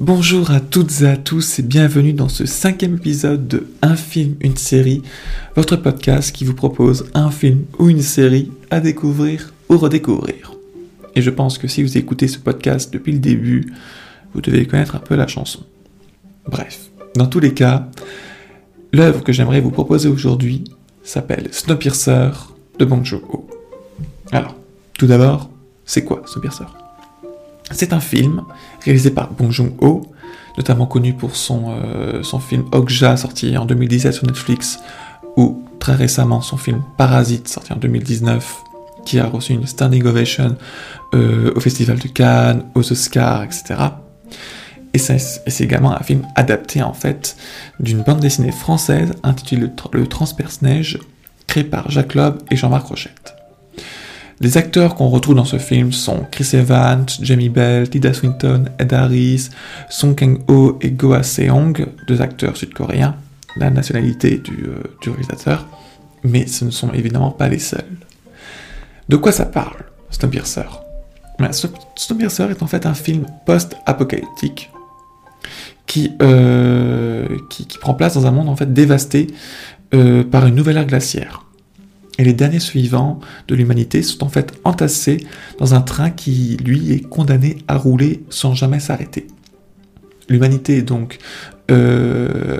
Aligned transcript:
Bonjour 0.00 0.52
à 0.52 0.60
toutes 0.60 1.00
et 1.00 1.08
à 1.08 1.16
tous 1.16 1.58
et 1.58 1.62
bienvenue 1.62 2.12
dans 2.12 2.28
ce 2.28 2.46
cinquième 2.46 2.94
épisode 2.94 3.48
de 3.48 3.66
Un 3.82 3.96
film, 3.96 4.36
une 4.40 4.56
série, 4.56 5.02
votre 5.56 5.74
podcast 5.74 6.30
qui 6.30 6.44
vous 6.44 6.54
propose 6.54 7.10
un 7.14 7.32
film 7.32 7.64
ou 7.80 7.88
une 7.88 8.00
série 8.00 8.52
à 8.70 8.78
découvrir 8.78 9.52
ou 9.68 9.76
redécouvrir. 9.76 10.54
Et 11.16 11.20
je 11.20 11.30
pense 11.30 11.58
que 11.58 11.66
si 11.66 11.82
vous 11.82 11.98
écoutez 11.98 12.28
ce 12.28 12.38
podcast 12.38 12.92
depuis 12.92 13.10
le 13.10 13.18
début, 13.18 13.72
vous 14.34 14.40
devez 14.40 14.66
connaître 14.66 14.94
un 14.94 15.00
peu 15.00 15.16
la 15.16 15.26
chanson. 15.26 15.64
Bref, 16.46 16.90
dans 17.16 17.26
tous 17.26 17.40
les 17.40 17.52
cas, 17.52 17.88
l'œuvre 18.92 19.24
que 19.24 19.32
j'aimerais 19.32 19.60
vous 19.60 19.72
proposer 19.72 20.08
aujourd'hui 20.08 20.62
s'appelle 21.02 21.48
Snowpiercer 21.50 22.30
de 22.78 22.84
Bong 22.84 23.04
Joon-ho. 23.04 23.48
Alors, 24.30 24.54
tout 24.96 25.08
d'abord, 25.08 25.50
c'est 25.84 26.04
quoi 26.04 26.22
Snowpiercer? 26.24 26.66
C'est 27.70 27.92
un 27.92 28.00
film 28.00 28.42
réalisé 28.84 29.10
par 29.10 29.30
Bong 29.30 29.50
Joon-ho, 29.50 30.02
notamment 30.56 30.86
connu 30.86 31.12
pour 31.12 31.36
son, 31.36 31.66
euh, 31.68 32.22
son 32.22 32.38
film 32.38 32.64
Okja 32.72 33.16
sorti 33.16 33.56
en 33.56 33.64
2017 33.66 34.12
sur 34.12 34.26
Netflix, 34.26 34.78
ou 35.36 35.62
très 35.78 35.94
récemment 35.94 36.40
son 36.40 36.56
film 36.56 36.82
Parasite 36.96 37.48
sorti 37.48 37.72
en 37.72 37.76
2019, 37.76 38.62
qui 39.04 39.18
a 39.18 39.26
reçu 39.26 39.52
une 39.52 39.66
standing 39.66 40.04
ovation 40.04 40.56
euh, 41.14 41.52
au 41.54 41.60
Festival 41.60 41.98
de 41.98 42.08
Cannes, 42.08 42.64
aux 42.74 42.92
Oscars, 42.92 43.44
etc. 43.44 43.76
Et 44.94 44.98
c'est 44.98 45.60
également 45.60 45.92
un 45.92 46.02
film 46.02 46.22
adapté 46.34 46.82
en 46.82 46.94
fait 46.94 47.36
d'une 47.78 48.02
bande 48.02 48.20
dessinée 48.20 48.52
française 48.52 49.12
intitulée 49.22 49.68
Le 49.92 50.06
Transperce-Neige, 50.06 50.98
créée 51.46 51.64
par 51.64 51.90
Jacques 51.90 52.14
Loeb 52.14 52.38
et 52.50 52.56
Jean-Marc 52.56 52.86
Rochette. 52.86 53.37
Les 54.40 54.56
acteurs 54.56 54.94
qu'on 54.94 55.08
retrouve 55.08 55.34
dans 55.34 55.44
ce 55.44 55.58
film 55.58 55.92
sont 55.92 56.24
Chris 56.30 56.50
Evans, 56.52 57.06
Jamie 57.20 57.48
Bell, 57.48 57.90
Tilda 57.90 58.14
Swinton, 58.14 58.66
Ed 58.78 58.92
Harris, 58.92 59.50
Song 59.90 60.14
Kang-ho 60.14 60.78
et 60.80 60.92
Goa 60.92 61.24
Seong, 61.24 61.88
deux 62.06 62.22
acteurs 62.22 62.56
sud-coréens, 62.56 63.16
la 63.56 63.70
nationalité 63.70 64.38
du, 64.38 64.66
euh, 64.68 65.10
réalisateur, 65.10 65.66
mais 66.22 66.46
ce 66.46 66.64
ne 66.64 66.70
sont 66.70 66.92
évidemment 66.92 67.32
pas 67.32 67.48
les 67.48 67.58
seuls. 67.58 67.84
De 69.08 69.16
quoi 69.16 69.32
ça 69.32 69.44
parle, 69.44 69.84
Snowpiercer 70.10 70.68
ben, 71.40 71.50
Snowpiercer 71.96 72.44
est 72.50 72.62
en 72.62 72.68
fait 72.68 72.86
un 72.86 72.94
film 72.94 73.26
post-apocalyptique 73.44 74.70
qui, 75.86 76.12
euh, 76.22 77.26
qui, 77.50 77.66
prend 77.80 77.94
place 77.94 78.14
dans 78.14 78.26
un 78.26 78.30
monde 78.30 78.48
en 78.48 78.56
fait 78.56 78.72
dévasté 78.72 79.28
euh, 79.94 80.22
par 80.22 80.46
une 80.46 80.54
nouvelle 80.54 80.76
ère 80.76 80.86
glaciaire 80.86 81.47
et 82.18 82.24
les 82.24 82.32
derniers 82.32 82.60
suivants 82.60 83.20
de 83.46 83.54
l'humanité 83.54 84.02
sont 84.02 84.24
en 84.24 84.28
fait 84.28 84.52
entassés 84.64 85.26
dans 85.58 85.74
un 85.74 85.80
train 85.80 86.10
qui, 86.10 86.56
lui, 86.56 86.92
est 86.92 87.00
condamné 87.00 87.58
à 87.68 87.76
rouler 87.76 88.24
sans 88.28 88.54
jamais 88.54 88.80
s'arrêter. 88.80 89.28
L'humanité 90.28 90.78
est 90.78 90.82
donc, 90.82 91.18
euh, 91.70 92.58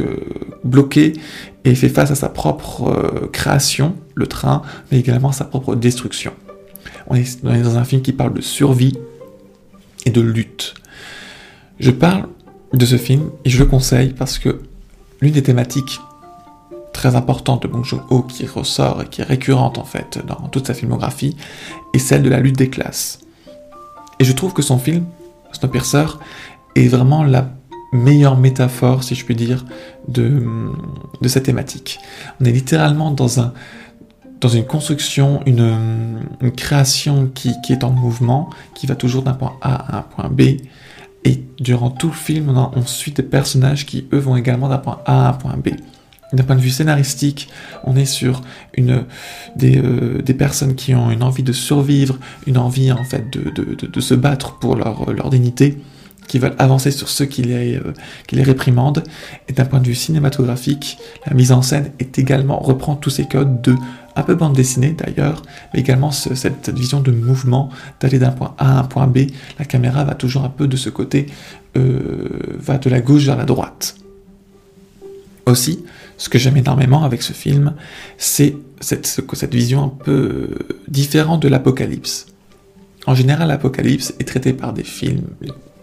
euh, 0.00 0.16
bloquée 0.62 1.14
et 1.64 1.74
fait 1.74 1.88
face 1.88 2.10
à 2.10 2.14
sa 2.14 2.28
propre 2.28 2.88
euh, 2.88 3.28
création, 3.32 3.96
le 4.14 4.26
train, 4.26 4.62
mais 4.90 5.00
également 5.00 5.30
à 5.30 5.32
sa 5.32 5.44
propre 5.44 5.74
destruction. 5.74 6.32
On 7.08 7.14
est, 7.14 7.40
on 7.44 7.52
est 7.52 7.62
dans 7.62 7.78
un 7.78 7.84
film 7.84 8.02
qui 8.02 8.12
parle 8.12 8.34
de 8.34 8.40
survie 8.42 8.96
et 10.04 10.10
de 10.10 10.20
lutte. 10.20 10.74
Je 11.80 11.90
parle 11.90 12.28
de 12.72 12.86
ce 12.86 12.96
film 12.96 13.30
et 13.44 13.50
je 13.50 13.58
le 13.58 13.66
conseille 13.66 14.14
parce 14.16 14.38
que 14.38 14.60
l'une 15.20 15.32
des 15.32 15.42
thématiques 15.42 16.00
très 16.92 17.16
importante 17.16 17.62
de 17.62 17.68
Bong 17.68 17.84
Joon-ho 17.84 18.22
qui 18.22 18.46
ressort 18.46 19.02
et 19.02 19.06
qui 19.06 19.20
est 19.20 19.24
récurrente 19.24 19.78
en 19.78 19.84
fait 19.84 20.20
dans 20.26 20.48
toute 20.48 20.66
sa 20.66 20.74
filmographie 20.74 21.36
est 21.94 21.98
celle 21.98 22.22
de 22.22 22.28
la 22.28 22.40
lutte 22.40 22.58
des 22.58 22.70
classes. 22.70 23.20
Et 24.18 24.24
je 24.24 24.32
trouve 24.32 24.52
que 24.52 24.62
son 24.62 24.78
film, 24.78 25.04
Snowpiercer, 25.52 26.06
est 26.76 26.88
vraiment 26.88 27.24
la 27.24 27.50
meilleure 27.92 28.38
métaphore, 28.38 29.04
si 29.04 29.14
je 29.14 29.24
puis 29.24 29.34
dire, 29.34 29.64
de, 30.08 30.44
de 31.20 31.28
cette 31.28 31.44
thématique. 31.44 31.98
On 32.40 32.44
est 32.44 32.52
littéralement 32.52 33.10
dans, 33.10 33.40
un, 33.40 33.52
dans 34.40 34.48
une 34.48 34.64
construction, 34.64 35.40
une, 35.46 36.20
création 36.56 37.30
qui, 37.34 37.52
qui, 37.62 37.72
est 37.72 37.84
en 37.84 37.90
mouvement, 37.90 38.48
qui 38.74 38.86
va 38.86 38.96
toujours 38.96 39.22
d'un 39.22 39.34
point 39.34 39.54
A 39.60 39.74
à 39.74 39.98
un 39.98 40.02
point 40.02 40.28
B. 40.28 40.42
Et 41.24 41.44
durant 41.60 41.90
tout 41.90 42.08
le 42.08 42.14
film, 42.14 42.52
on 42.74 42.86
suit 42.86 43.12
des 43.12 43.22
personnages 43.22 43.86
qui, 43.86 44.08
eux, 44.12 44.18
vont 44.18 44.36
également 44.36 44.68
d'un 44.68 44.78
point 44.78 45.00
A 45.04 45.26
à 45.26 45.30
un 45.30 45.32
point 45.34 45.56
B. 45.56 45.68
D'un 46.32 46.44
point 46.44 46.56
de 46.56 46.60
vue 46.60 46.70
scénaristique, 46.70 47.48
on 47.84 47.94
est 47.94 48.06
sur 48.06 48.40
une, 48.74 49.04
des, 49.54 49.78
euh, 49.78 50.22
des, 50.22 50.32
personnes 50.32 50.74
qui 50.74 50.94
ont 50.94 51.10
une 51.10 51.22
envie 51.22 51.42
de 51.42 51.52
survivre, 51.52 52.18
une 52.46 52.56
envie 52.56 52.90
en 52.90 53.04
fait 53.04 53.30
de, 53.30 53.50
de, 53.50 53.86
de, 53.86 54.00
se 54.00 54.14
battre 54.14 54.58
pour 54.58 54.76
leur, 54.76 55.12
leur, 55.12 55.28
dignité, 55.28 55.78
qui 56.28 56.38
veulent 56.38 56.54
avancer 56.58 56.90
sur 56.90 57.10
ceux 57.10 57.26
qui 57.26 57.42
les, 57.42 57.76
euh, 57.76 57.92
qui 58.26 58.36
les 58.36 58.42
réprimandent. 58.42 59.04
Et 59.48 59.52
d'un 59.52 59.66
point 59.66 59.80
de 59.80 59.86
vue 59.86 59.94
cinématographique, 59.94 60.96
la 61.26 61.34
mise 61.34 61.52
en 61.52 61.60
scène 61.60 61.92
est 61.98 62.18
également 62.18 62.58
reprend 62.60 62.96
tous 62.96 63.10
ces 63.10 63.26
codes 63.26 63.60
de 63.60 63.74
un 64.16 64.22
peu 64.22 64.34
bande 64.34 64.54
dessinée 64.54 64.92
d'ailleurs, 64.92 65.42
mais 65.72 65.80
également 65.80 66.10
cette, 66.10 66.70
vision 66.70 67.00
de 67.00 67.12
mouvement, 67.12 67.70
d'aller 68.00 68.18
d'un 68.18 68.30
point 68.30 68.54
A 68.58 68.76
à 68.76 68.80
un 68.80 68.84
point 68.84 69.06
B. 69.06 69.30
La 69.58 69.64
caméra 69.64 70.04
va 70.04 70.14
toujours 70.14 70.44
un 70.44 70.48
peu 70.50 70.66
de 70.66 70.76
ce 70.76 70.90
côté, 70.90 71.26
euh, 71.76 72.28
va 72.58 72.78
de 72.78 72.90
la 72.90 73.00
gauche 73.00 73.24
vers 73.24 73.36
la 73.36 73.44
droite. 73.44 73.96
Aussi, 75.46 75.84
ce 76.18 76.28
que 76.28 76.38
j'aime 76.38 76.56
énormément 76.56 77.02
avec 77.02 77.22
ce 77.22 77.32
film, 77.32 77.74
c'est 78.16 78.54
cette, 78.80 79.54
vision 79.54 79.84
un 79.84 79.88
peu 79.88 80.50
différente 80.88 81.42
de 81.42 81.48
l'apocalypse. 81.48 82.26
En 83.06 83.14
général, 83.14 83.48
l'apocalypse 83.48 84.14
est 84.20 84.24
traité 84.24 84.52
par 84.52 84.72
des 84.72 84.84
films, 84.84 85.26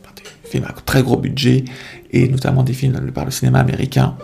par 0.03 0.14
des 0.14 0.24
films 0.50 0.66
à 0.66 0.72
très 0.72 1.03
gros 1.03 1.18
budget, 1.18 1.66
et 2.12 2.30
notamment 2.30 2.64
des 2.64 2.74
films 2.74 3.12
par 3.12 3.25
le 3.25 3.31
cinéma 3.31 3.59
américain. 3.59 4.16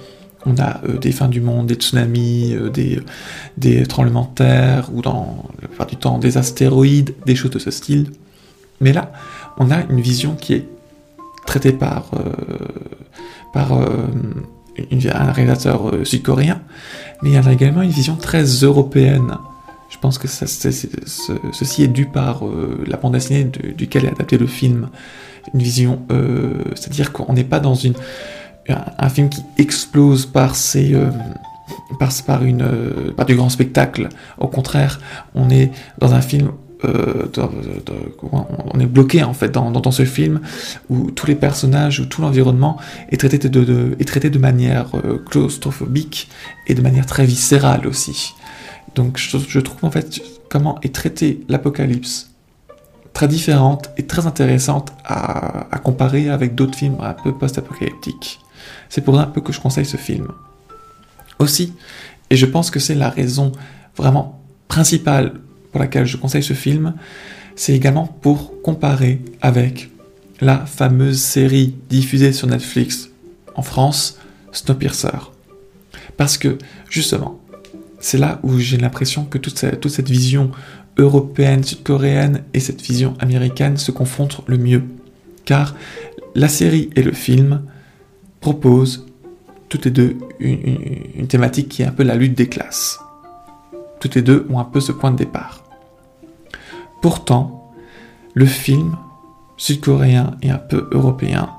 On 0.46 0.58
a 0.58 0.82
euh, 0.86 0.98
des 1.00 1.12
fins 1.12 1.28
du 1.28 1.42
monde, 1.42 1.68
des 1.68 1.76
tsunamis, 1.76 2.54
euh, 2.54 2.70
des, 3.58 3.84
tremblements 3.88 4.30
de 4.32 4.36
terre, 4.36 4.90
ou 4.94 5.02
dans 5.02 5.50
la 5.62 5.68
plupart 5.68 5.88
du 5.88 5.98
temps 5.98 6.20
des 6.20 6.38
astéroïdes, 6.38 7.16
des 7.26 7.36
choses 7.36 7.52
de 7.52 7.60
ce 7.60 7.72
style. 7.72 8.12
Mais 8.80 8.94
là, 8.94 9.12
on 9.58 9.72
a 9.72 9.82
une 9.90 10.02
vision 10.02 10.36
qui 10.36 10.54
est 10.54 10.68
traitée 11.46 11.74
par, 11.74 12.12
euh, 12.14 12.32
par 13.54 13.74
un 15.14 15.32
réalisateur 15.32 15.90
euh, 15.90 16.06
sud-coréen, 16.06 16.62
mais 17.22 17.30
il 17.32 17.34
y 17.34 17.38
a 17.38 17.52
également 17.52 17.82
une 17.82 17.92
vision 17.92 18.16
très 18.16 18.44
européenne. 18.44 19.38
Je 19.90 19.98
pense 20.00 20.18
que 20.18 20.28
ceci 20.28 21.84
est 21.84 21.88
dû 21.88 22.06
par 22.06 22.46
euh, 22.46 22.84
la 22.88 22.98
bande 22.98 23.14
dessinée 23.14 23.46
duquel 23.46 24.06
est 24.06 24.10
adapté 24.10 24.38
le 24.38 24.48
film. 24.48 24.90
Une 25.54 25.62
vision, 25.62 26.02
euh, 26.12 26.64
c'est-à-dire 26.76 27.14
qu'on 27.14 27.34
n'est 27.34 27.44
pas 27.44 27.60
dans 27.60 27.78
un, 28.68 29.10
film 29.10 29.30
qui 29.30 29.44
explose 29.58 30.26
par 30.26 30.56
du 33.26 33.36
grand 33.36 33.50
spectacle. 33.50 34.10
Au 34.38 34.48
contraire, 34.48 35.00
on 35.36 35.50
est 35.50 35.72
dans 36.00 36.14
un 36.14 36.22
film 36.22 36.52
euh, 36.84 37.28
on 38.74 38.80
est 38.80 38.86
bloqué 38.86 39.24
en 39.24 39.34
fait 39.34 39.50
dans, 39.50 39.92
ce 39.92 40.06
film 40.06 40.42
où 40.90 41.12
tous 41.12 41.28
les 41.28 41.36
personnages, 41.36 42.00
où 42.00 42.06
tout 42.06 42.22
l'environnement 42.22 42.78
est 43.10 43.18
traité 43.18 43.38
de, 43.50 43.96
est 44.00 44.06
traité 44.06 44.30
de 44.30 44.38
manière 44.38 44.88
euh, 44.96 45.18
claustrophobique 45.30 46.30
et 46.68 46.74
de 46.74 46.82
manière 46.82 47.06
très 47.06 47.26
viscérale 47.26 47.88
aussi. 47.88 48.34
Donc 48.96 49.18
je, 49.18 49.60
trouve 49.60 49.86
en 49.86 49.92
fait 49.92 50.22
comment 50.50 50.80
est 50.82 50.94
traité 50.94 51.42
l'apocalypse 51.50 52.32
très 53.14 53.28
différente 53.28 53.90
et 53.98 54.06
très 54.06 54.28
intéressante 54.28 54.92
à, 55.06 55.74
à 55.74 55.80
comparer 55.80 56.30
avec 56.30 56.56
d'autres 56.56 56.78
films 56.78 56.98
un 57.00 57.14
peu 57.14 57.34
post-apocalyptiques. 57.34 58.40
C'est 58.90 59.02
pour 59.02 59.16
ça 59.16 59.22
un 59.22 59.28
peu 59.28 59.42
que 59.42 59.54
je 59.54 59.60
conseille 59.60 59.86
ce 59.86 59.98
film. 59.98 60.28
Aussi, 61.40 61.74
et 62.30 62.36
je 62.36 62.46
pense 62.46 62.72
que 62.72 62.80
c'est 62.80 62.96
la 62.96 63.10
raison 63.10 63.52
vraiment 63.96 64.42
principale 64.68 65.34
pour 65.76 65.82
laquelle 65.82 66.06
je 66.06 66.16
conseille 66.16 66.42
ce 66.42 66.54
film, 66.54 66.94
c'est 67.58 67.74
également 67.74 68.08
pour 68.08 68.62
comparer 68.62 69.20
avec 69.42 69.90
la 70.40 70.66
fameuse 70.66 71.20
série 71.20 71.76
diffusée 71.90 72.32
sur 72.32 72.48
Netflix 72.48 73.10
en 73.56 73.62
France, 73.62 74.18
Snowpiercer. 74.54 75.34
Parce 76.16 76.38
que, 76.38 76.58
justement, 76.90 77.42
c'est 78.00 78.18
là 78.18 78.40
où 78.42 78.58
j'ai 78.58 78.78
l'impression 78.78 79.26
que 79.26 79.38
toute 79.38 79.60
cette, 79.60 80.10
vision 80.10 80.50
européenne, 80.98 81.62
sud-coréenne 81.62 82.44
et 82.54 82.62
cette 82.62 82.82
vision 82.82 83.14
américaine 83.20 83.76
se 83.76 83.92
confrontent 83.92 84.44
le 84.48 84.58
mieux. 84.58 84.84
Car 85.44 85.76
la 86.36 86.48
série 86.48 86.90
et 86.96 87.04
le 87.04 87.12
film 87.12 87.64
proposent 88.40 89.06
toutes 89.68 89.84
les 89.84 89.92
deux 89.92 90.16
une, 90.40 90.78
une 91.16 91.28
thématique 91.28 91.68
qui 91.68 91.82
est 91.82 91.86
un 91.86 91.92
peu 91.92 92.04
la 92.04 92.16
lutte 92.16 92.38
des 92.38 92.48
classes. 92.48 92.98
Toutes 94.00 94.16
les 94.16 94.22
deux 94.22 94.48
ont 94.50 94.60
un 94.60 94.64
peu 94.64 94.80
ce 94.80 94.94
point 94.94 95.12
de 95.12 95.18
départ. 95.18 95.65
Pourtant, 97.06 97.72
le 98.34 98.48
film 98.48 98.98
sud-coréen 99.58 100.32
et 100.42 100.50
un 100.50 100.58
peu 100.58 100.90
européen 100.92 101.52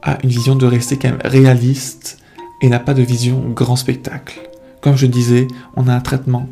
a 0.00 0.18
une 0.22 0.30
vision 0.30 0.54
de 0.54 0.64
rester 0.64 0.96
quand 0.96 1.08
même 1.08 1.18
réaliste 1.24 2.18
et 2.62 2.68
n'a 2.68 2.78
pas 2.78 2.94
de 2.94 3.02
vision 3.02 3.40
grand 3.48 3.74
spectacle. 3.74 4.38
Comme 4.80 4.96
je 4.96 5.06
disais, 5.06 5.48
on 5.74 5.88
a 5.88 5.92
un 5.92 6.00
traitement 6.00 6.48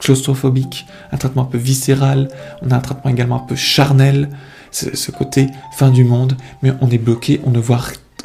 claustrophobique, 0.00 0.84
un 1.12 1.16
traitement 1.16 1.42
un 1.42 1.44
peu 1.44 1.58
viscéral, 1.58 2.28
on 2.60 2.72
a 2.72 2.76
un 2.76 2.80
traitement 2.80 3.08
également 3.08 3.36
un 3.36 3.46
peu 3.46 3.54
charnel, 3.54 4.30
ce 4.72 5.12
côté 5.12 5.46
fin 5.72 5.92
du 5.92 6.02
monde, 6.02 6.36
mais 6.64 6.72
on 6.80 6.90
est 6.90 6.98
bloqué, 6.98 7.40
on 7.44 7.50
ne 7.50 7.60
voit, 7.60 7.82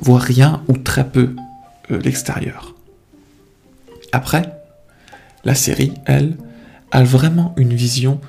rien 0.07 0.63
ou 0.67 0.75
très 0.75 1.07
peu 1.07 1.35
euh, 1.91 1.99
l'extérieur. 1.99 2.73
Après, 4.11 4.57
la 5.43 5.53
série, 5.53 5.93
elle, 6.07 6.35
a 6.91 7.03
vraiment 7.03 7.53
une 7.57 7.75
vision 7.75 8.19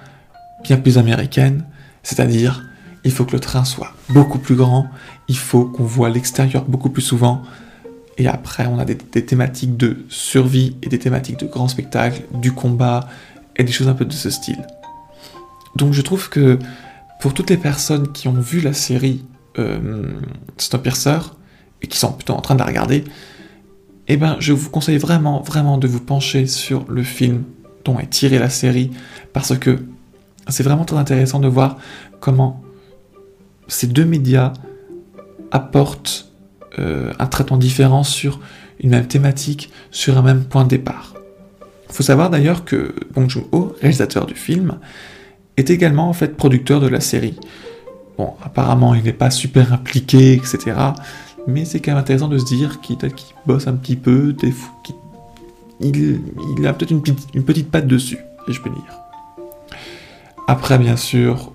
plus 0.74 0.98
américaine, 0.98 1.64
c'est-à-dire 2.02 2.64
il 3.04 3.12
faut 3.12 3.24
que 3.24 3.32
le 3.32 3.40
train 3.40 3.64
soit 3.64 3.92
beaucoup 4.08 4.38
plus 4.38 4.56
grand, 4.56 4.88
il 5.28 5.36
faut 5.36 5.64
qu'on 5.64 5.84
voit 5.84 6.10
l'extérieur 6.10 6.64
beaucoup 6.64 6.90
plus 6.90 7.02
souvent, 7.02 7.42
et 8.18 8.26
après 8.26 8.66
on 8.66 8.78
a 8.78 8.84
des, 8.84 8.96
thématiques 8.96 9.76
de 9.76 10.04
survie 10.08 10.76
et 10.82 10.88
des 10.88 10.98
thématiques 10.98 11.38
de 11.38 11.46
grand 11.46 11.68
spectacle, 11.68 12.22
du 12.34 12.52
combat 12.52 13.08
et 13.54 13.62
des 13.62 13.72
choses 13.72 13.88
un 13.88 13.94
peu 13.94 14.04
de 14.04 14.12
ce 14.12 14.30
style. 14.30 14.66
Donc 15.76 15.92
je 15.92 16.02
trouve 16.02 16.28
que 16.28 16.58
pour 17.20 17.32
toutes 17.32 17.50
les 17.50 17.56
personnes 17.56 18.12
qui 18.12 18.28
ont 18.28 18.40
vu 18.40 18.60
la 18.60 18.72
série 18.72 19.24
euh, 19.58 20.08
Snowpiercer 20.58 21.18
et 21.82 21.86
qui 21.86 21.98
sont 21.98 22.12
plutôt 22.12 22.34
en 22.34 22.40
train 22.40 22.54
de 22.54 22.60
la 22.60 22.66
regarder, 22.66 23.04
eh 24.08 24.16
ben 24.16 24.36
je 24.40 24.52
vous 24.52 24.70
conseille 24.70 24.98
vraiment 24.98 25.40
vraiment 25.40 25.78
de 25.78 25.86
vous 25.86 26.00
pencher 26.00 26.46
sur 26.46 26.84
le 26.88 27.02
film 27.02 27.44
dont 27.84 27.98
est 27.98 28.10
tirée 28.10 28.38
la 28.38 28.50
série 28.50 28.90
parce 29.32 29.56
que 29.56 29.78
c'est 30.48 30.62
vraiment 30.62 30.84
très 30.84 30.96
intéressant 30.96 31.40
de 31.40 31.48
voir 31.48 31.76
comment 32.20 32.62
ces 33.68 33.86
deux 33.86 34.04
médias 34.04 34.52
apportent 35.50 36.32
euh, 36.78 37.12
un 37.18 37.26
traitement 37.26 37.56
différent 37.56 38.04
sur 38.04 38.40
une 38.80 38.90
même 38.90 39.06
thématique, 39.06 39.70
sur 39.90 40.18
un 40.18 40.22
même 40.22 40.44
point 40.44 40.64
de 40.64 40.68
départ. 40.68 41.14
Il 41.88 41.94
faut 41.94 42.02
savoir 42.02 42.30
d'ailleurs 42.30 42.64
que 42.64 42.94
Bong 43.14 43.28
Joon-ho, 43.28 43.74
réalisateur 43.80 44.26
du 44.26 44.34
film, 44.34 44.78
est 45.56 45.70
également 45.70 46.08
en 46.08 46.12
fait 46.12 46.36
producteur 46.36 46.80
de 46.80 46.88
la 46.88 47.00
série. 47.00 47.38
Bon, 48.18 48.34
apparemment 48.42 48.94
il 48.94 49.04
n'est 49.04 49.12
pas 49.12 49.30
super 49.30 49.72
impliqué, 49.72 50.34
etc. 50.34 50.76
Mais 51.46 51.64
c'est 51.64 51.80
quand 51.80 51.92
même 51.92 52.00
intéressant 52.00 52.28
de 52.28 52.38
se 52.38 52.44
dire 52.44 52.80
qu'il 52.80 52.98
bosse 53.46 53.66
un 53.66 53.74
petit 53.74 53.96
peu, 53.96 54.32
des 54.32 54.52
il, 55.80 56.20
il, 56.58 56.66
a 56.66 56.72
peut-être 56.72 56.90
une, 56.90 57.02
une 57.34 57.44
petite 57.44 57.70
patte 57.70 57.86
dessus, 57.86 58.18
si 58.46 58.52
je 58.54 58.62
peux 58.62 58.70
dire. 58.70 59.05
Après, 60.48 60.78
bien 60.78 60.96
sûr, 60.96 61.52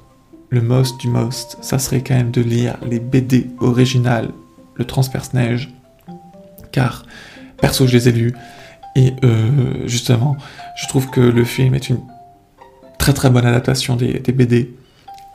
le 0.49 0.61
most 0.61 0.99
du 0.99 1.07
most, 1.07 1.57
ça 1.61 1.79
serait 1.79 2.03
quand 2.03 2.15
même 2.15 2.31
de 2.31 2.41
lire 2.41 2.77
les 2.85 2.99
BD 2.99 3.47
originales, 3.59 4.29
le 4.75 4.83
Transperce-Neige, 4.83 5.69
car 6.73 7.05
perso, 7.61 7.87
je 7.87 7.93
les 7.93 8.09
ai 8.09 8.11
lus, 8.11 8.33
et 8.97 9.13
euh, 9.23 9.87
justement, 9.87 10.35
je 10.75 10.87
trouve 10.87 11.09
que 11.09 11.21
le 11.21 11.45
film 11.45 11.73
est 11.73 11.89
une 11.89 12.01
très 12.99 13.13
très 13.13 13.29
bonne 13.29 13.45
adaptation 13.45 13.95
des, 13.95 14.19
BD. 14.19 14.75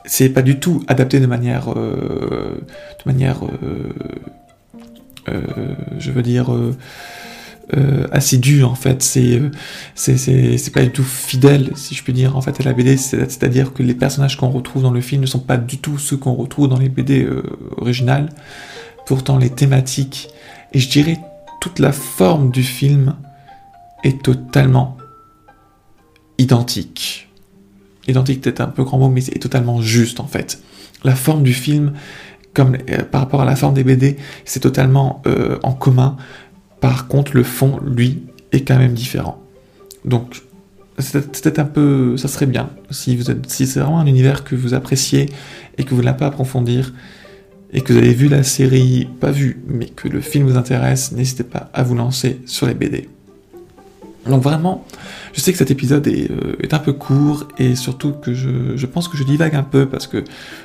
C'est 0.05 0.29
pas 0.29 0.43
du 0.43 0.61
tout 0.61 0.85
adapté 0.87 1.19
de 1.19 1.27
manière, 1.27 1.73
euh, 1.75 2.61
de 3.05 3.11
manière, 3.11 3.41
euh, 5.29 5.75
je 5.99 6.11
veux 6.11 6.23
dire 6.23 6.55
euh, 7.77 8.07
assidu 8.13 8.63
en 8.63 8.75
fait. 8.75 9.03
C'est 9.03 9.41
c'est 9.95 10.73
pas 10.73 10.83
du 10.83 10.91
tout 10.91 11.05
fidèle, 11.05 11.73
si 11.75 11.95
je 11.95 12.03
puis 12.03 12.13
dire, 12.13 12.37
en 12.37 12.41
fait, 12.41 12.61
à 12.61 12.65
la 12.65 12.73
BD. 12.73 12.97
C'est-à-dire 12.97 13.73
que 13.73 13.83
les 13.83 13.95
personnages 13.95 14.37
qu'on 14.37 14.51
retrouve 14.51 14.83
dans 14.83 14.93
le 14.93 15.01
film 15.01 15.23
ne 15.23 15.27
sont 15.27 15.41
pas 15.41 15.57
du 15.57 15.79
tout 15.79 15.99
ceux 15.99 16.17
qu'on 16.17 16.35
retrouve 16.35 16.69
dans 16.69 16.79
les 16.79 16.89
BD 16.89 17.25
euh, 17.25 17.43
originales. 17.77 18.31
Pourtant, 19.07 19.39
les 19.39 19.51
thématiques 19.51 20.29
et 20.73 20.79
je 20.79 20.89
dirais 20.89 21.19
toute 21.61 21.79
la 21.79 21.93
forme 21.93 22.51
du 22.51 22.63
film 22.63 23.15
est 24.05 24.23
totalement 24.23 24.97
identique. 26.39 27.29
Identique, 28.09 28.43
peut-être 28.43 28.61
un 28.61 28.69
peu 28.69 28.85
grand 28.85 28.99
mot, 28.99 29.09
mais 29.09 29.21
c'est 29.21 29.39
totalement 29.39 29.81
juste 29.81 30.21
en 30.21 30.27
fait. 30.27 30.61
La 31.03 31.15
forme 31.15 31.43
du 31.43 31.55
film, 31.55 31.95
comme 32.55 32.77
euh, 32.91 33.03
par 33.05 33.23
rapport 33.23 33.41
à 33.41 33.45
la 33.45 33.57
forme 33.57 33.75
des 33.75 33.85
BD, 33.85 34.17
c'est 34.45 34.61
totalement 34.61 35.23
euh, 35.27 35.59
en 35.63 35.73
commun. 35.73 36.17
Par 36.87 37.09
contre, 37.09 37.35
le 37.35 37.43
fond, 37.43 37.81
lui, 37.85 38.23
est 38.53 38.61
quand 38.61 38.79
même 38.79 38.95
différent. 38.95 39.43
Donc, 40.05 40.43
c'était 41.01 41.59
un 41.59 41.65
peu, 41.65 42.17
ça 42.17 42.29
serait 42.29 42.47
bien 42.47 42.71
si 42.93 43.17
vous 43.17 43.29
êtes, 43.29 43.51
si 43.51 43.67
c'est 43.67 43.81
vraiment 43.81 43.99
un 43.99 44.07
univers 44.07 44.45
que 44.45 44.55
vous 44.55 44.73
appréciez 44.73 45.29
et 45.79 45.83
que 45.83 45.91
vous 45.97 46.01
ne 46.01 46.07
l'avez 46.07 46.19
pas 46.19 46.27
approfondir 46.27 46.95
et 47.73 47.81
que 47.81 47.93
vous 47.93 47.99
avez 47.99 48.15
vu 48.15 48.29
la 48.29 48.45
série, 48.45 49.09
pas 49.19 49.33
vu, 49.33 49.61
mais 49.67 49.87
que 49.87 50.07
le 50.07 50.21
film 50.21 50.47
vous 50.47 50.57
intéresse, 50.57 51.11
n'hésitez 51.11 51.43
pas 51.43 51.71
à 51.75 51.83
vous 51.83 51.97
lancer 51.97 52.41
sur 52.47 52.69
les 52.69 52.75
BD. 52.75 53.09
Donc 54.25 54.45
vraiment, 54.45 54.87
je 55.33 55.41
sais 55.41 55.51
que 55.51 55.59
cet 55.59 55.73
épisode 55.73 56.07
est, 56.07 56.31
euh, 56.31 56.55
est 56.61 56.73
un 56.73 56.79
peu 56.79 56.93
court 56.93 57.49
et 57.59 57.75
surtout 57.75 58.13
que 58.13 58.33
je, 58.33 58.77
je, 58.77 58.87
pense 58.87 59.09
que 59.09 59.17
je 59.17 59.25
divague 59.25 59.57
un 59.57 59.65
peu 59.65 59.87
parce 59.87 60.07
que 60.07 60.23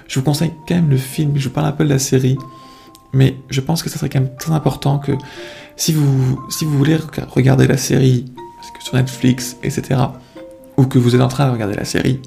je 0.08 0.20
vous 0.20 0.24
conseille 0.24 0.52
quand 0.68 0.76
même 0.76 0.92
le 0.92 0.98
film, 0.98 1.32
je 1.38 1.48
vous 1.48 1.54
parle 1.54 1.66
un 1.66 1.72
peu 1.72 1.84
de 1.84 1.90
la 1.90 1.98
série, 1.98 2.38
mais 3.13 3.36
je 3.50 3.62
pense 3.62 3.84
que 3.84 3.90
ça 3.90 3.98
serait 3.98 4.10
quand 4.10 4.22
même 4.22 4.36
très 4.38 4.54
important 4.54 5.00
que 5.00 5.13
si 5.75 5.94
vous, 5.94 6.42
si 6.50 6.66
vous 6.66 6.78
voulez 6.78 6.98
regarder 7.30 7.68
la 7.68 7.78
série, 7.78 8.25
parce 8.58 8.72
que 8.72 8.84
sur 8.84 8.96
Netflix, 8.96 9.58
etc., 9.63 10.00
ou 10.78 10.86
que 10.86 11.00
vous 11.00 11.16
êtes 11.16 11.22
en 11.22 11.28
train 11.28 11.48
de 11.48 11.52
regarder 11.52 11.75
la 11.75 11.86
série, 11.86 12.19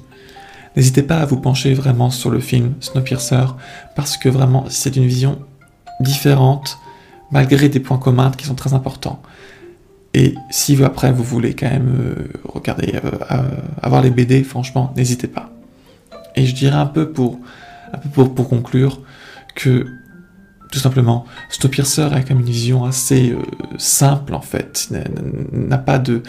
n'hésitez 0.75 1.03
pas 1.03 1.17
à 1.19 1.25
vous 1.25 1.37
pencher 1.37 1.73
vraiment 1.73 2.09
sur 2.09 2.29
le 2.29 2.39
film 2.39 2.73
Snowpiercer, 2.79 3.45
parce 3.95 4.17
que 4.17 4.29
vraiment, 4.29 4.65
c'est 4.69 4.95
une 4.95 5.07
vision 5.07 5.39
différente, 5.99 6.77
malgré 7.31 7.69
des 7.69 7.79
points 7.79 7.97
communs 7.97 8.31
qui 8.31 8.45
sont 8.45 8.55
très 8.55 8.73
importants. 8.73 9.21
Et 10.13 10.35
si 10.49 10.81
après 10.83 11.11
vous 11.11 11.23
voulez 11.23 11.55
quand 11.55 11.69
même 11.69 11.93
euh, 11.99 12.27
regarder, 12.45 12.93
euh, 13.03 13.41
avoir 13.81 14.01
les 14.01 14.11
BD, 14.11 14.43
franchement, 14.43 14.93
n'hésitez 14.95 15.27
pas. 15.27 15.49
Et 16.35 16.45
je 16.45 16.55
dirais 16.55 16.77
un 16.77 16.85
peu 16.85 17.09
pour, 17.09 17.39
un 17.91 17.97
peu 17.97 18.09
pour, 18.09 18.33
pour 18.33 18.49
conclure 18.49 19.01
que 19.55 19.85
tout 20.75 20.81
simplement, 20.81 21.25
Snowpiercer 21.51 22.01
a 22.01 22.09
même 22.09 22.41
une 22.41 22.43
vision 22.43 22.83
assez 22.83 23.31
euh, 23.31 23.37
simple 23.77 24.33
en 24.33 24.41
fait, 24.41 24.89
n'a 25.53 25.77
pas 25.77 25.99
de, 25.99 26.21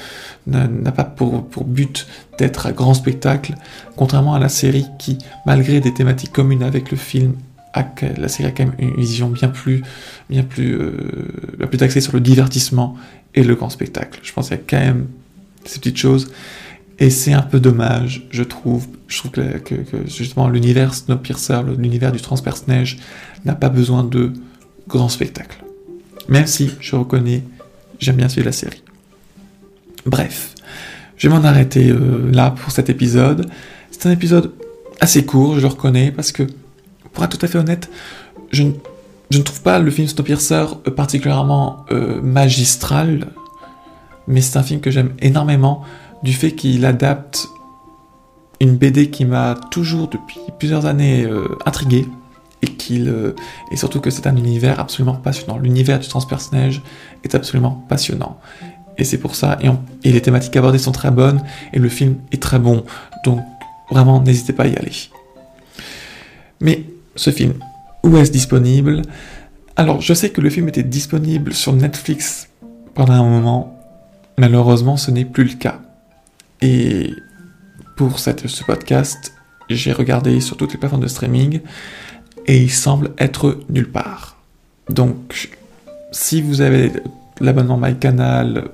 n'a 0.46 0.92
pas 0.92 1.02
pour, 1.02 1.48
pour 1.48 1.64
but 1.64 2.06
d'être 2.38 2.68
un 2.68 2.70
grand 2.70 2.94
spectacle, 2.94 3.56
contrairement 3.96 4.34
à 4.34 4.38
la 4.38 4.48
série 4.48 4.86
qui, 5.00 5.18
malgré 5.46 5.80
des 5.80 5.92
thématiques 5.92 6.30
communes 6.30 6.62
avec 6.62 6.92
le 6.92 6.96
film, 6.96 7.34
a, 7.74 7.84
la 8.16 8.28
série 8.28 8.48
a 8.48 8.52
quand 8.52 8.66
même 8.66 8.76
une 8.78 8.94
vision 8.94 9.30
bien 9.30 9.48
plus, 9.48 9.82
bien 10.30 10.44
plus, 10.44 10.78
euh, 10.78 11.66
plus 11.68 11.82
axée 11.82 12.00
sur 12.00 12.12
le 12.12 12.20
divertissement 12.20 12.96
et 13.34 13.42
le 13.42 13.56
grand 13.56 13.68
spectacle. 13.68 14.20
Je 14.22 14.32
pense 14.32 14.46
qu'il 14.46 14.58
y 14.58 14.60
a 14.60 14.62
quand 14.64 14.78
même 14.78 15.08
ces 15.64 15.80
petites 15.80 15.98
choses. 15.98 16.30
Et 16.98 17.10
c'est 17.10 17.32
un 17.32 17.42
peu 17.42 17.60
dommage, 17.60 18.26
je 18.30 18.42
trouve. 18.42 18.86
Je 19.06 19.18
trouve 19.18 19.30
que, 19.30 19.74
justement 20.06 20.48
l'univers 20.48 20.94
Snowpiercer, 20.94 21.60
l'univers 21.78 22.10
du 22.10 22.20
transperce-neige, 22.20 22.98
n'a 23.44 23.54
pas 23.54 23.68
besoin 23.68 24.02
de 24.02 24.32
grands 24.88 25.08
spectacles. 25.08 25.62
Même 26.28 26.46
si, 26.46 26.70
je 26.80 26.96
reconnais, 26.96 27.44
j'aime 27.98 28.16
bien 28.16 28.28
suivre 28.28 28.46
la 28.46 28.52
série. 28.52 28.82
Bref, 30.06 30.54
je 31.16 31.28
vais 31.28 31.34
m'en 31.34 31.44
arrêter 31.44 31.90
euh, 31.90 32.30
là 32.32 32.50
pour 32.50 32.72
cet 32.72 32.90
épisode. 32.90 33.48
C'est 33.90 34.06
un 34.06 34.12
épisode 34.12 34.52
assez 35.00 35.24
court, 35.24 35.56
je 35.56 35.60
le 35.60 35.68
reconnais, 35.68 36.10
parce 36.10 36.32
que, 36.32 36.44
pour 37.12 37.24
être 37.24 37.38
tout 37.38 37.44
à 37.44 37.48
fait 37.48 37.58
honnête, 37.58 37.90
je, 38.50 38.64
ne 38.64 39.42
trouve 39.42 39.62
pas 39.62 39.78
le 39.78 39.90
film 39.90 40.08
Snowpiercer 40.08 40.64
particulièrement 40.96 41.84
euh, 41.92 42.20
magistral, 42.22 43.28
mais 44.26 44.40
c'est 44.40 44.58
un 44.58 44.62
film 44.62 44.80
que 44.80 44.90
j'aime 44.90 45.12
énormément 45.20 45.84
du 46.26 46.32
fait 46.32 46.52
qu'il 46.52 46.84
adapte 46.84 47.48
une 48.60 48.76
BD 48.76 49.10
qui 49.10 49.24
m'a 49.24 49.54
toujours 49.70 50.08
depuis 50.08 50.40
plusieurs 50.58 50.84
années 50.84 51.24
euh, 51.24 51.56
intrigué 51.64 52.04
et 52.62 52.66
qu'il 52.66 53.08
euh, 53.08 53.36
et 53.70 53.76
surtout 53.76 54.00
que 54.00 54.10
c'est 54.10 54.26
un 54.26 54.34
univers 54.34 54.80
absolument 54.80 55.14
passionnant. 55.14 55.56
L'univers 55.56 56.00
du 56.00 56.08
transpersonnage 56.08 56.82
est 57.22 57.36
absolument 57.36 57.86
passionnant. 57.88 58.40
Et 58.98 59.04
c'est 59.04 59.18
pour 59.18 59.36
ça, 59.36 59.58
et, 59.62 60.10
les 60.10 60.20
thématiques 60.20 60.56
abordées 60.56 60.78
sont 60.78 60.90
très 60.90 61.12
bonnes, 61.12 61.42
et 61.72 61.78
le 61.78 61.88
film 61.88 62.16
est 62.32 62.42
très 62.42 62.58
bon. 62.58 62.82
Donc 63.24 63.40
vraiment, 63.90 64.20
n'hésitez 64.20 64.52
pas 64.52 64.64
à 64.64 64.66
y 64.66 64.76
aller. 64.76 64.92
Mais 66.60 66.82
ce 67.14 67.30
film, 67.30 67.52
où 68.02 68.16
est-ce 68.16 68.32
disponible? 68.32 69.02
Alors, 69.76 70.00
je 70.00 70.14
sais 70.14 70.30
que 70.30 70.40
le 70.40 70.50
film 70.50 70.68
était 70.68 70.82
disponible 70.82 71.52
sur 71.52 71.72
Netflix 71.74 72.48
pendant 72.94 73.12
un 73.12 73.22
moment. 73.22 73.78
Malheureusement, 74.38 74.96
ce 74.96 75.10
n'est 75.10 75.26
plus 75.26 75.44
le 75.44 75.54
cas. 75.54 75.82
Et 76.62 77.12
pour 77.96 78.18
cette, 78.18 78.46
ce 78.46 78.64
podcast, 78.64 79.32
j'ai 79.68 79.92
regardé 79.92 80.40
sur 80.40 80.56
toutes 80.56 80.72
les 80.72 80.78
plateformes 80.78 81.02
de 81.02 81.08
streaming 81.08 81.60
et 82.46 82.58
il 82.58 82.70
semble 82.70 83.12
être 83.18 83.58
nulle 83.68 83.90
part. 83.90 84.36
Donc, 84.88 85.50
si 86.12 86.40
vous 86.40 86.60
avez 86.60 86.92
l'abonnement 87.40 87.76
MyCanal, 87.76 88.70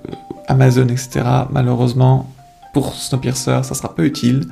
Amazon, 0.49 0.89
etc., 0.89 1.23
malheureusement, 1.51 2.33
pour 2.73 2.95
Snowpiercer, 2.95 3.61
ça 3.63 3.75
sera 3.75 3.95
pas 3.95 4.05
utile. 4.05 4.47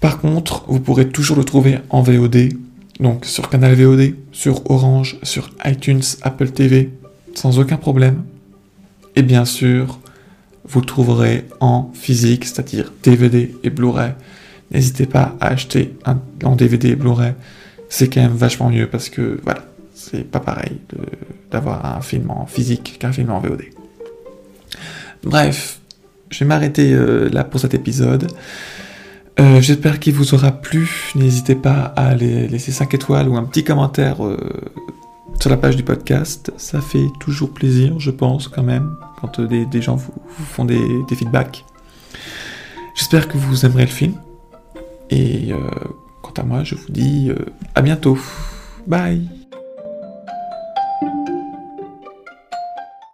Par 0.00 0.18
contre, 0.18 0.64
vous 0.66 0.80
pourrez 0.80 1.08
toujours 1.08 1.36
le 1.36 1.44
trouver 1.44 1.78
en 1.90 2.02
VOD, 2.02 2.50
donc 3.00 3.24
sur 3.24 3.48
Canal 3.48 3.74
VOD, 3.74 4.14
sur 4.32 4.68
Orange, 4.70 5.18
sur 5.22 5.50
iTunes, 5.64 6.02
Apple 6.22 6.50
TV, 6.50 6.90
sans 7.34 7.58
aucun 7.58 7.76
problème. 7.76 8.24
Et 9.14 9.22
bien 9.22 9.44
sûr, 9.44 9.98
vous 10.72 10.80
trouverez 10.80 11.46
en 11.60 11.90
physique, 11.94 12.46
c'est-à-dire 12.46 12.92
DVD 13.02 13.54
et 13.62 13.70
Blu-ray. 13.70 14.12
N'hésitez 14.70 15.06
pas 15.06 15.36
à 15.40 15.48
acheter 15.48 15.94
un, 16.04 16.18
en 16.44 16.56
DVD 16.56 16.88
et 16.90 16.96
Blu-ray 16.96 17.34
c'est 17.92 18.08
quand 18.08 18.22
même 18.22 18.32
vachement 18.32 18.70
mieux 18.70 18.86
parce 18.86 19.10
que 19.10 19.38
voilà, 19.44 19.66
c'est 19.94 20.24
pas 20.24 20.40
pareil 20.40 20.78
d'avoir 21.50 21.84
un 21.94 22.00
film 22.00 22.30
en 22.30 22.46
physique 22.46 22.96
qu'un 22.98 23.12
film 23.12 23.30
en 23.30 23.38
VOD. 23.38 23.64
Bref, 25.22 25.78
je 26.30 26.38
vais 26.38 26.46
m'arrêter 26.46 26.94
euh, 26.94 27.28
là 27.28 27.44
pour 27.44 27.60
cet 27.60 27.74
épisode. 27.74 28.28
Euh, 29.38 29.60
j'espère 29.60 30.00
qu'il 30.00 30.14
vous 30.14 30.32
aura 30.32 30.52
plu. 30.52 31.12
N'hésitez 31.14 31.54
pas 31.54 31.92
à 31.94 32.14
laisser 32.14 32.72
5 32.72 32.94
étoiles 32.94 33.28
ou 33.28 33.36
un 33.36 33.44
petit 33.44 33.62
commentaire 33.62 34.24
euh, 34.24 34.38
sur 35.38 35.50
la 35.50 35.58
page 35.58 35.76
du 35.76 35.82
podcast. 35.82 36.50
Ça 36.56 36.80
fait 36.80 37.08
toujours 37.20 37.52
plaisir, 37.52 38.00
je 38.00 38.10
pense, 38.10 38.48
quand 38.48 38.62
même, 38.62 38.96
quand 39.22 39.40
des, 39.40 39.82
gens 39.82 39.96
vous, 39.96 40.12
font 40.44 40.66
des, 40.66 41.02
des 41.08 41.14
feedbacks. 41.14 41.64
J'espère 42.94 43.28
que 43.28 43.38
vous 43.38 43.64
aimerez 43.64 43.86
le 43.86 43.90
film. 43.90 44.14
Et 45.08 45.52
quant 46.22 46.32
à 46.36 46.42
moi, 46.42 46.64
je 46.64 46.74
vous 46.74 46.90
dis 46.90 47.30
à 47.74 47.80
bientôt. 47.80 48.18
Bye 48.86 49.41